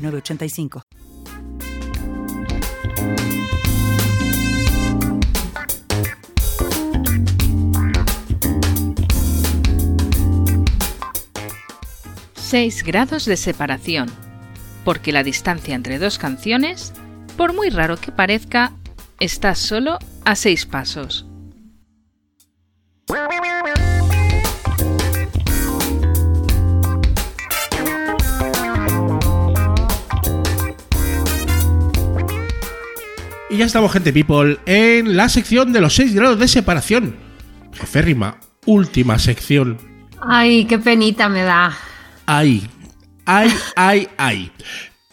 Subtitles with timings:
[0.00, 0.82] 906985.
[12.36, 14.10] Seis grados de separación,
[14.84, 16.92] porque la distancia entre dos canciones,
[17.36, 18.72] por muy raro que parezca,
[19.20, 21.26] está solo a seis pasos.
[33.60, 37.16] Ya estamos, gente people, en la sección de los 6 grados de separación.
[37.74, 39.76] Jeférrima, última sección.
[40.18, 41.76] Ay, qué penita me da.
[42.24, 42.66] Ay,
[43.26, 44.50] ay, ay, ay.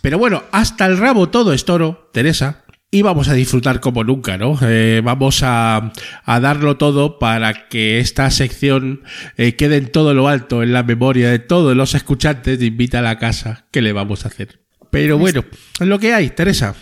[0.02, 2.64] Pero bueno, hasta el rabo todo es toro, Teresa.
[2.90, 4.58] Y vamos a disfrutar como nunca, ¿no?
[4.62, 5.92] Eh, vamos a,
[6.24, 9.02] a, darlo todo para que esta sección
[9.36, 13.00] eh, quede en todo lo alto, en la memoria de todos los escuchantes de Invita
[13.00, 13.66] a la Casa.
[13.72, 14.62] ¿Qué le vamos a hacer?
[14.90, 15.44] Pero bueno,
[15.82, 16.76] es lo que hay, Teresa.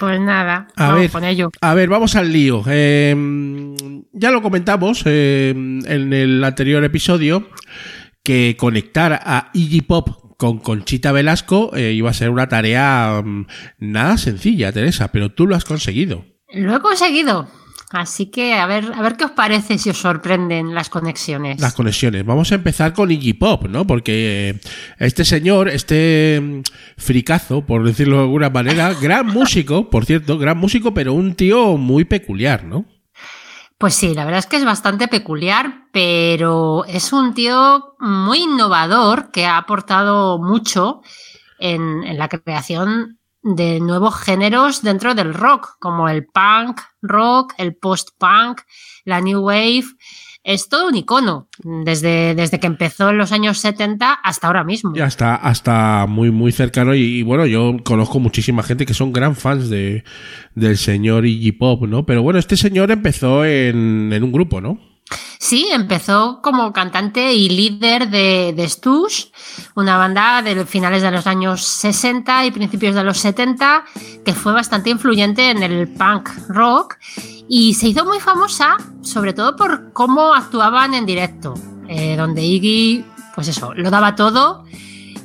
[0.00, 1.50] Pues nada, a vamos ver, con ello.
[1.60, 2.62] A ver, vamos al lío.
[2.66, 3.14] Eh,
[4.14, 7.50] ya lo comentamos eh, en el anterior episodio
[8.24, 13.44] que conectar a Iggy Pop con Conchita Velasco eh, iba a ser una tarea um,
[13.78, 16.24] nada sencilla, Teresa, pero tú lo has conseguido.
[16.48, 17.50] Lo he conseguido.
[17.90, 21.60] Así que a ver, a ver qué os parece si os sorprenden las conexiones.
[21.60, 22.24] Las conexiones.
[22.24, 23.84] Vamos a empezar con Iggy Pop, ¿no?
[23.84, 24.60] Porque eh,
[24.98, 26.62] este señor, este
[26.96, 31.76] fricazo, por decirlo de alguna manera, gran músico, por cierto, gran músico, pero un tío
[31.78, 32.86] muy peculiar, ¿no?
[33.76, 39.32] Pues sí, la verdad es que es bastante peculiar, pero es un tío muy innovador
[39.32, 41.00] que ha aportado mucho
[41.58, 47.74] en, en la creación de nuevos géneros dentro del rock, como el punk rock, el
[47.74, 48.60] post-punk,
[49.04, 49.84] la new wave.
[50.42, 54.92] Es todo un icono, desde, desde que empezó en los años 70 hasta ahora mismo.
[54.96, 56.94] Y hasta, hasta muy, muy cercano.
[56.94, 60.02] Y, y, bueno, yo conozco muchísima gente que son gran fans de,
[60.54, 62.06] del señor Iggy Pop, ¿no?
[62.06, 64.78] Pero bueno, este señor empezó en, en un grupo, ¿no?
[65.38, 69.28] Sí, empezó como cantante y líder de, de Stush,
[69.74, 73.84] una banda de finales de los años 60 y principios de los 70
[74.24, 76.98] que fue bastante influyente en el punk rock
[77.48, 81.54] y se hizo muy famosa sobre todo por cómo actuaban en directo,
[81.88, 83.04] eh, donde Iggy,
[83.34, 84.64] pues eso, lo daba todo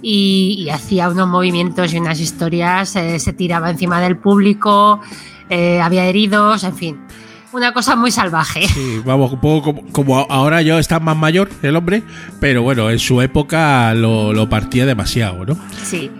[0.02, 5.02] y, y hacía unos movimientos y unas historias, eh, se tiraba encima del público,
[5.50, 7.06] eh, había heridos, en fin
[7.56, 8.68] una cosa muy salvaje.
[8.68, 12.04] Sí, vamos, un poco como, como, ahora yo está más mayor el hombre,
[12.40, 15.58] pero bueno, en su época lo, lo, partía demasiado, ¿no?
[15.84, 16.12] Sí.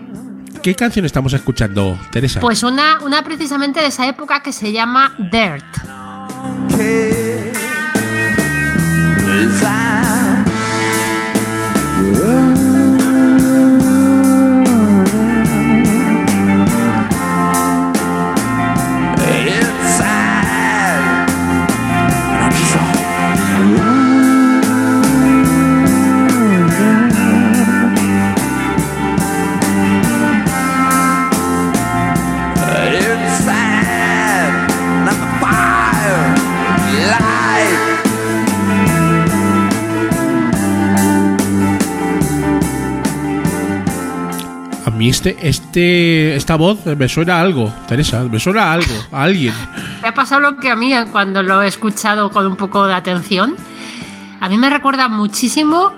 [0.62, 2.40] ¿Qué canción estamos escuchando, Teresa?
[2.40, 5.64] Pues una, una precisamente de esa época que se llama Dirt.
[45.00, 49.54] Este, este, esta voz me suena a algo, Teresa, me suena a algo, a alguien.
[50.02, 52.94] Me ha pasado lo que a mí cuando lo he escuchado con un poco de
[52.94, 53.56] atención.
[54.40, 55.92] A mí me recuerda muchísimo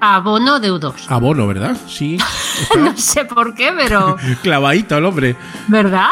[0.00, 0.94] a Bono de U2.
[1.08, 1.76] A Bono, ¿verdad?
[1.86, 2.18] Sí.
[2.76, 4.16] no sé por qué, pero.
[4.42, 5.36] Clavadito el hombre.
[5.68, 6.10] ¿Verdad?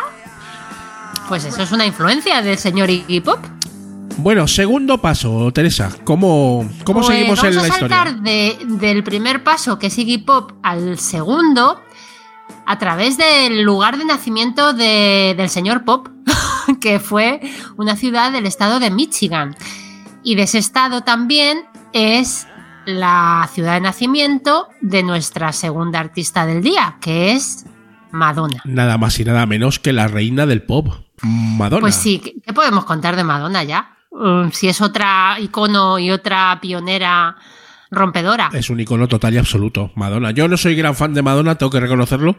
[1.29, 3.39] Pues eso es una influencia del señor Iggy Pop.
[4.19, 5.91] Bueno, segundo paso, Teresa.
[6.05, 7.97] ¿Cómo, cómo pues seguimos vamos en la a historia?
[7.97, 11.81] saltar de, del primer paso, que es Iggy Pop, al segundo,
[12.67, 16.09] a través del lugar de nacimiento de, del señor Pop,
[16.81, 17.41] que fue
[17.77, 19.57] una ciudad del estado de Michigan.
[20.23, 22.47] Y de ese estado también es
[22.85, 27.67] la ciudad de nacimiento de nuestra segunda artista del día, que es
[28.11, 28.63] Madonna.
[28.65, 30.89] Nada más y nada menos que la reina del pop,
[31.23, 31.81] Madonna.
[31.81, 33.97] Pues sí, ¿qué podemos contar de Madonna ya?
[34.11, 37.37] Um, si es otra icono y otra pionera
[37.93, 38.51] rompedora.
[38.53, 40.33] Es un icono total y absoluto, Madonna.
[40.33, 42.37] Yo no soy gran fan de Madonna, tengo que reconocerlo,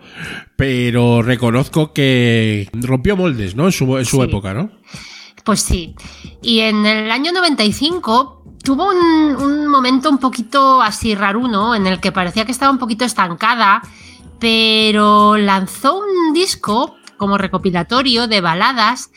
[0.56, 3.68] pero reconozco que rompió moldes, ¿no?
[3.68, 4.24] En su, en su Sí.
[4.24, 4.72] época, ¿no?
[5.46, 5.96] Pues sí.
[6.42, 12.00] Y en el año 95 tuvo un, un momento un poquito así raruno en el
[12.00, 13.82] que parecía que estaba un poquito estancada,
[14.40, 19.12] pero lanzó un disco como recopilatorio de baladas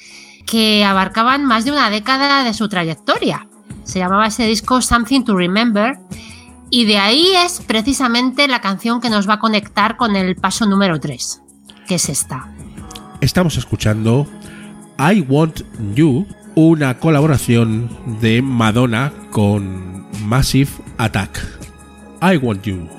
[0.47, 3.49] que abarcaban más de una década de su trayectoria.
[3.87, 5.99] Se llamaba ese disco Something to Remember
[6.71, 10.67] y de ahí es precisamente la canción que nos va a conectar con el paso
[10.67, 11.43] número 3,
[11.87, 12.51] que es esta.
[13.21, 14.27] Estamos escuchando
[14.99, 15.63] I Want
[15.95, 17.89] You, una colaboración
[18.21, 21.41] de Madonna con Massive Attack.
[22.21, 22.96] I Want You.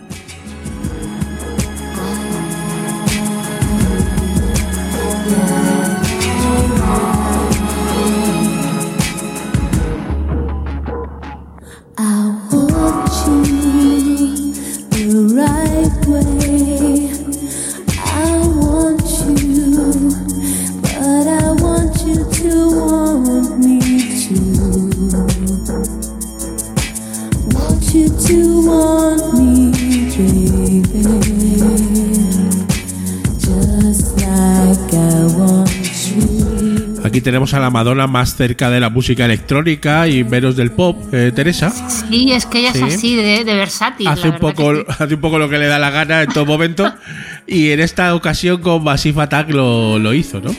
[37.28, 41.34] Tenemos a la Madonna más cerca de la música electrónica y menos del pop, eh,
[41.36, 41.72] Teresa.
[41.72, 42.78] Sí, es que ella Sí.
[42.88, 44.08] es así de, de versátil.
[44.08, 44.84] Hace un, poco, sí.
[44.98, 46.90] hace un poco lo que le da la gana en todo momento.
[47.46, 50.56] y en esta ocasión con Massive Attack lo, lo hizo, ¿no?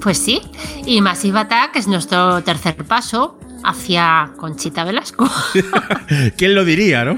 [0.00, 0.40] Pues sí.
[0.86, 5.28] Y Massive Attack es nuestro tercer paso hacia Conchita Velasco.
[6.36, 7.16] ¿Quién lo diría, no?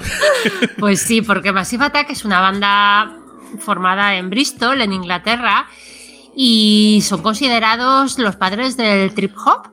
[0.78, 3.14] pues sí, porque Massive Attack es una banda
[3.58, 5.66] formada en Bristol, en Inglaterra,
[6.36, 9.70] y son considerados los padres del trip hop.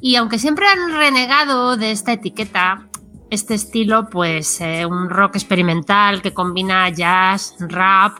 [0.00, 2.88] Y aunque siempre han renegado de esta etiqueta,
[3.30, 8.18] este estilo, pues eh, un rock experimental que combina jazz, rap,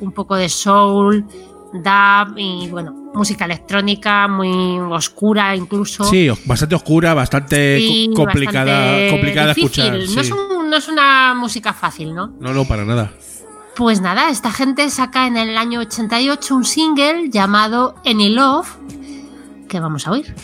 [0.00, 1.24] un poco de soul,
[1.72, 6.04] dub y bueno, música electrónica muy oscura incluso.
[6.04, 9.84] Sí, bastante oscura, bastante Sí, complicada, bastante complicada difícil.
[9.96, 10.14] escuchar.
[10.14, 12.28] No, es un- no es una música fácil, ¿no?
[12.40, 13.12] No, no, para nada.
[13.76, 18.74] Pues nada, esta gente saca en el año 88 un single llamado Any Love,
[19.68, 20.34] que vamos a oír.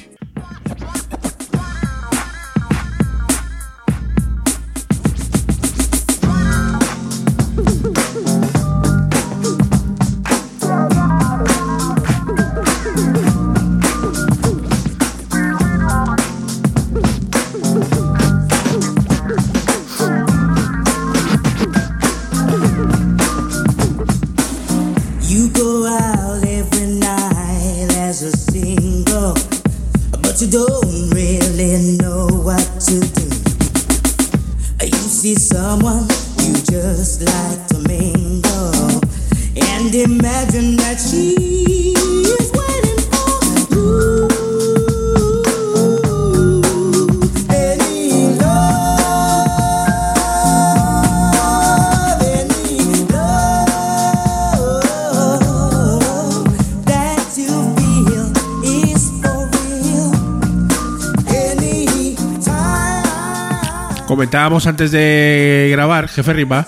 [28.53, 29.33] Single,
[30.21, 33.29] but you don't really know what to do.
[34.85, 36.07] You see someone
[36.37, 39.01] you just like to mingle
[39.57, 42.02] and imagine that she
[64.17, 66.67] Comentábamos antes de grabar, jefe Rima,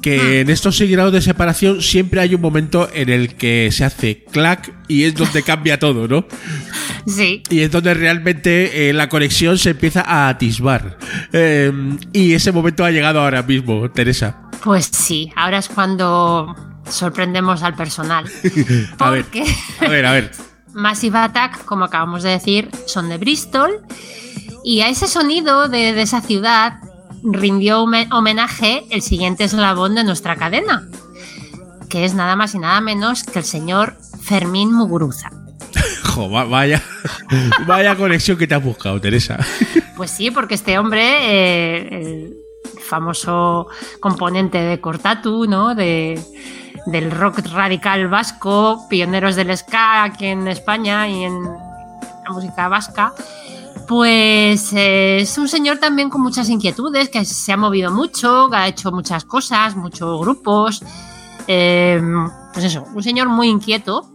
[0.00, 3.84] que en estos seis grados de separación siempre hay un momento en el que se
[3.84, 6.28] hace clac y es donde cambia todo, ¿no?
[7.08, 10.96] Sí, Y es donde realmente eh, la conexión se empieza a atisbar.
[11.32, 11.72] Eh,
[12.12, 14.42] y ese momento ha llegado ahora mismo, Teresa.
[14.62, 16.54] pues sí, ahora es cuando
[16.88, 18.26] sorprendemos al personal.
[19.00, 19.24] A ver,
[19.80, 20.30] a ver, a ver.
[20.72, 23.72] Massive Attack, como acabamos de decir, son de Bristol.
[24.68, 26.80] Y a ese sonido de, de esa ciudad
[27.22, 30.88] rindió home- homenaje el siguiente eslabón de nuestra cadena,
[31.88, 35.30] que es nada más y nada menos que el señor Fermín Muguruza.
[36.02, 36.82] Jo, va- vaya,
[37.66, 39.38] vaya conexión que te has buscado, Teresa.
[39.96, 42.34] Pues sí, porque este hombre, eh, el
[42.82, 43.68] famoso
[44.00, 45.74] componente de Cortatu, ¿no?
[45.76, 46.20] De,
[46.86, 53.14] del rock radical vasco, pioneros del ska aquí en España y en la música vasca,
[53.86, 58.56] pues eh, es un señor también con muchas inquietudes, que se ha movido mucho, que
[58.56, 60.82] ha hecho muchas cosas, muchos grupos.
[61.46, 62.00] eh,
[62.52, 64.10] pues eso, un señor muy inquieto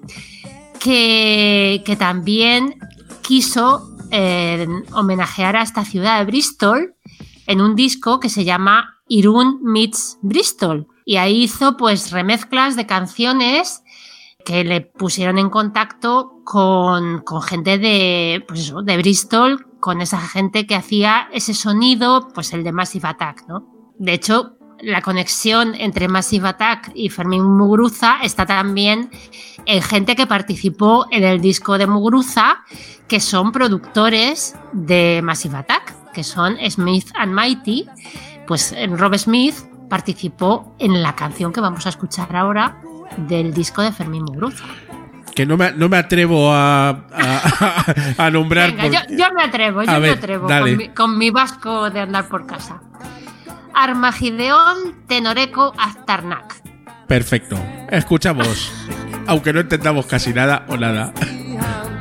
[0.79, 2.75] que, también
[3.21, 6.95] quiso eh, homenajear a esta ciudad de Bristol
[7.45, 10.87] en un disco que se llama Irún Meets Bristol.
[11.05, 13.83] Y ahí hizo pues remezclas de canciones
[14.43, 20.67] que le pusieron en contacto con, con gente de, pues de Bristol, con esa gente
[20.67, 23.71] que hacía ese sonido, pues el de Massive Attack, ¿no?
[24.01, 29.11] de hecho, la conexión entre Massive Attack y Fermín Muguruza está también
[29.67, 32.63] en gente que participó en el disco de Muguruza,
[33.07, 37.87] que son productores de Massive Attack, que son Smith and Mighty.
[38.47, 39.53] Pues eh, Rob Smith
[39.87, 42.81] participó en la canción que vamos a escuchar ahora
[43.17, 44.65] del disco de Fermín Muguruza.
[45.35, 47.85] Que no me, no me atrevo a, a,
[48.17, 48.75] a nombrar.
[48.75, 51.89] Venga, yo, yo me atrevo, yo A me ver, atrevo con mi, con mi vasco
[51.89, 52.81] de andar por casa.
[53.73, 56.61] Armagideón Tenoreco Aztarnak.
[57.07, 57.57] Perfecto.
[57.89, 58.71] Escuchamos.
[59.27, 61.13] Aunque no entendamos casi nada o nada.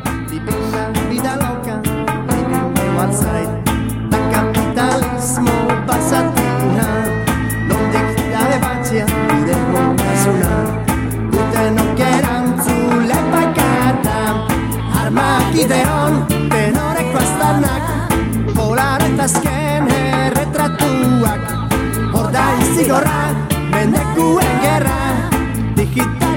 [22.80, 23.34] horda izigorra,
[23.72, 25.30] mendekuen gerra,
[25.76, 26.29] digitalizatuko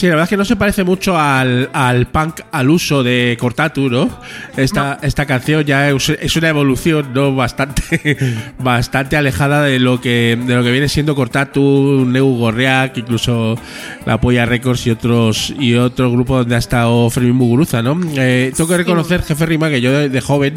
[0.00, 3.36] Sí, la verdad es que no se parece mucho al, al punk al uso de
[3.38, 4.08] Cortatu, ¿no?
[4.56, 7.34] Esta, esta canción ya es, es una evolución, ¿no?
[7.34, 8.16] Bastante,
[8.58, 13.58] bastante alejada de lo que de lo que viene siendo Cortatu, Neu Gorriak, incluso
[14.06, 18.00] la Polla Records y otros y otros grupos donde ha estado Fermín Muguruza, ¿no?
[18.16, 20.54] Eh, tengo que reconocer, jefe Rima, que yo de, de joven,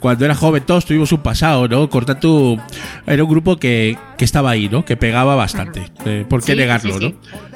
[0.00, 1.88] cuando era joven, todos tuvimos un pasado, ¿no?
[1.88, 2.58] Cortatu
[3.06, 4.84] era un grupo que, que estaba ahí, ¿no?
[4.84, 5.92] Que pegaba bastante.
[6.04, 7.14] Eh, ¿Por qué Sí, negarlo, sí, sí.
[7.22, 7.49] no?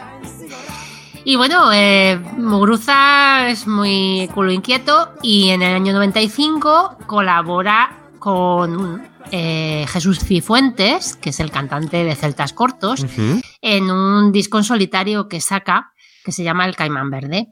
[1.25, 9.03] Y bueno, eh, Muguruza es muy culo inquieto y en el año 95 colabora con
[9.31, 13.07] eh, Jesús Cifuentes, que es el cantante de Celtas Cortos,
[13.63, 15.93] en un disco en solitario que saca,
[16.25, 17.49] que se llama El Caimán Verde.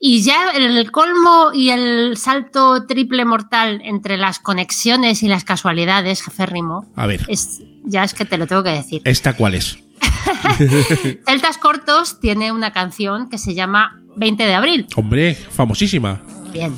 [0.00, 6.22] Y ya el colmo y el salto triple mortal entre las conexiones y las casualidades,
[6.22, 9.02] jefe Rimo, A ver, es, ya es que te lo tengo que decir.
[9.04, 9.83] ¿esta cuál es?
[11.26, 14.86] Celtas Cortos tiene una canción que se llama 20 de abril.
[14.96, 16.20] Hombre, famosísima.
[16.52, 16.76] Bien.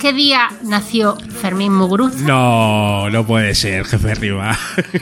[0.00, 2.18] ¿Qué día nació Fermín Muguruza?
[2.20, 4.56] No, no puede ser, jefe Riva.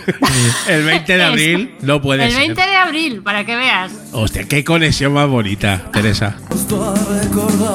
[0.69, 2.41] El 20 de abril no puede El ser.
[2.41, 3.93] 20 de abril, para que veas.
[4.13, 6.37] Hostia, qué conexión más bonita, Teresa.
[6.49, 7.75] Justo a recordar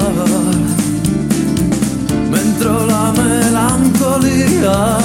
[2.30, 4.98] me entró la melancolía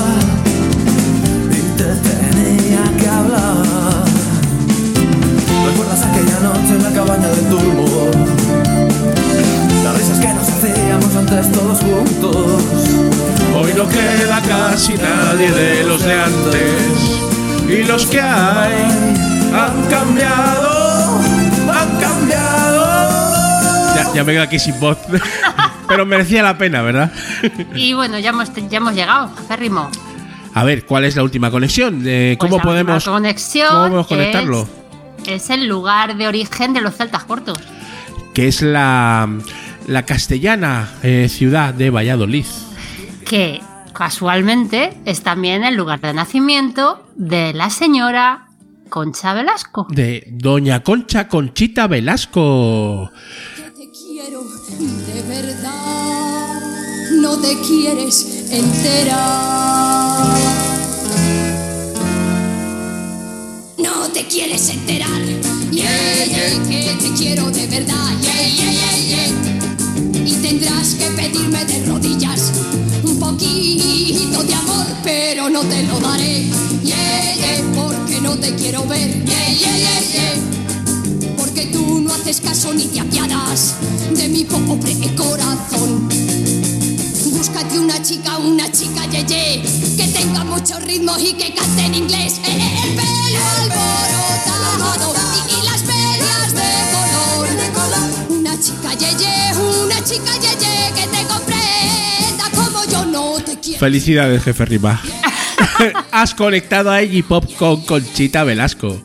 [6.45, 8.11] noche en la cabaña del turbo?
[9.83, 12.63] Las risas que nos hacíamos antes todos juntos.
[13.57, 17.21] Hoy no queda casi nadie de los de antes.
[17.69, 18.75] Y los que hay
[19.55, 21.19] han cambiado,
[21.73, 22.85] han cambiado.
[23.97, 24.99] Ya, ya me quedo aquí sin voz.
[25.89, 27.13] Pero merecía la pena, ¿verdad?
[27.75, 29.91] Y bueno, ya hemos, ya hemos llegado, Férrimo.
[30.55, 32.03] A ver, ¿cuál es la última conexión?
[32.07, 34.63] Eh, ¿Cómo Pues la podemos, conexión cómo podemos conectarlo?
[34.63, 34.84] Es,
[35.27, 37.59] es el lugar de origen de los celtas cortos.
[38.33, 39.29] Que es la,
[39.87, 42.47] la castellana eh, ciudad de Valladolid.
[43.25, 43.61] Que
[43.93, 48.49] casualmente es también el lugar de nacimiento de la señora
[48.89, 49.87] Concha Velasco.
[49.91, 53.11] De Doña Concha Conchita Velasco.
[53.57, 54.43] te quiero
[54.79, 56.61] de verdad,
[57.21, 59.85] no te quieres enterar.
[63.97, 65.23] No te quieres enterar,
[65.71, 70.27] yeah, yeah, que te quiero de verdad, yeah, yeah, yeah, yeah.
[70.27, 72.53] Y tendrás que pedirme de rodillas
[73.03, 76.45] un poquito de amor, pero no te lo daré,
[76.83, 81.37] yeah, yeah, porque no te quiero ver, yeah, yeah, yeah, yeah.
[81.37, 83.75] Porque tú no haces caso ni te apiadas
[84.15, 86.09] de mi pobre corazón.
[87.33, 89.63] Búscate una chica, una chica yeye,
[89.97, 92.41] que tenga mucho ritmo y que cante en inglés.
[92.45, 92.94] Eh, eh, El
[103.79, 105.01] Felicidades, jefe Rima.
[106.13, 109.01] Has conectado a Iggy Pop con Conchita Velasco.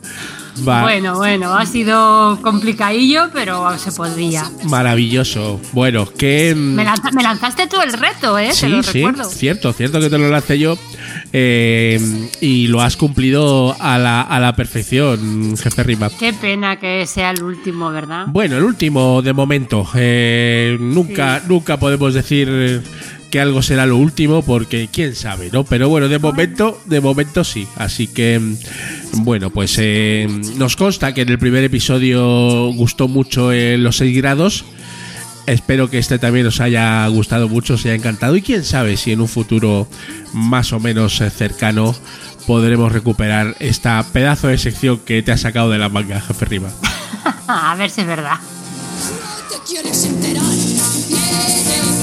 [0.68, 4.44] Va, Bueno, bueno, ha sido complicadillo, pero se podía.
[4.64, 5.58] Maravilloso.
[5.72, 6.54] Bueno, que.
[6.54, 8.48] Me, lanza- me lanzaste tú el reto, ¿eh?
[8.48, 9.24] te Sí, lo sí, recuerdo.
[9.30, 10.76] cierto, cierto que te lo lancé yo.
[11.32, 16.10] eh, y lo has cumplido a la, a la perfección, jefe Rima.
[16.18, 18.26] Qué pena que sea el último, ¿verdad?
[18.28, 19.88] Bueno, el último de momento.
[19.94, 22.82] Eh, nunca, nunca podemos decir
[23.30, 25.64] que algo será lo último, porque quién sabe, ¿no?
[25.64, 27.66] Pero bueno, de momento, de momento sí.
[27.76, 33.52] Así que, mm, bueno, pues eh, nos consta que en el primer episodio gustó mucho
[33.52, 34.64] eh, los 6 grados.
[35.46, 39.12] Espero que este también os haya gustado mucho, os haya encantado y quién sabe si
[39.12, 39.88] en un futuro
[40.32, 41.94] más o menos eh, cercano
[42.46, 46.70] podremos recuperar esta pedazo de sección que te ha sacado de la manga, jefe Riva.
[47.48, 48.38] A ver si es verdad.
[49.48, 50.44] te quieres enterar.
[51.08, 51.99] Yeah,